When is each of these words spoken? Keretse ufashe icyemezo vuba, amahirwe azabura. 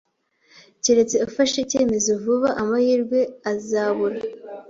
Keretse 0.83 1.15
ufashe 1.27 1.57
icyemezo 1.65 2.11
vuba, 2.23 2.49
amahirwe 2.61 3.19
azabura. 3.51 4.19